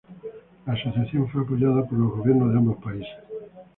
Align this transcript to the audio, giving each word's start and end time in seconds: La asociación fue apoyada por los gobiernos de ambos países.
La 0.65 0.73
asociación 0.73 1.29
fue 1.29 1.43
apoyada 1.43 1.83
por 1.85 1.93
los 1.99 2.11
gobiernos 2.17 2.51
de 2.51 2.57
ambos 2.57 2.77
países. 2.81 3.09